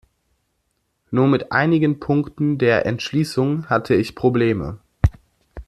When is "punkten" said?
1.99-2.57